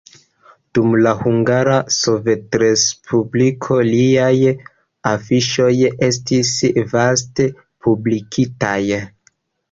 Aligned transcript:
Dum 0.75 0.93
la 0.99 1.09
Hungara 1.17 1.73
Sovetrespubliko 1.95 3.77
liaj 3.87 4.37
afiŝoj 5.09 5.69
estis 6.07 6.49
vaste 6.95 7.47
publikitaj. 7.89 8.81